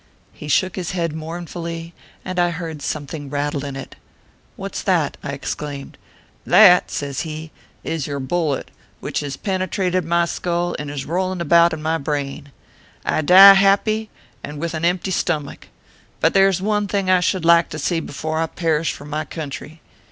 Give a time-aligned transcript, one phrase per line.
[0.33, 1.93] He shook his head mournfully,
[2.25, 3.95] and I heard some thing rattle in it."
[4.55, 5.95] What s that?" I exclaimed."
[6.57, 7.51] That," says he,"
[7.83, 11.99] is your bullet, which has pene trated my skull, and is rolling about in my
[11.99, 12.51] brain.
[13.05, 14.09] I die happy,
[14.43, 15.67] and with an empty stomach;
[16.19, 19.23] but there is one thing I should like to see before I perish for my
[19.23, 19.81] country.